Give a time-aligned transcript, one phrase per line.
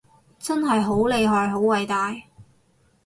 [0.39, 2.15] 真係好厲害好偉大